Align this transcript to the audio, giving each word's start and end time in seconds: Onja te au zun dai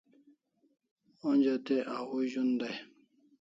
Onja 1.27 1.55
te 1.65 1.75
au 1.95 2.11
zun 2.31 2.49
dai 2.59 2.75